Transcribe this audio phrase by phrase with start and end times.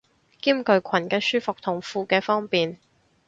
[0.41, 2.79] 兼具裙嘅舒服同褲嘅方便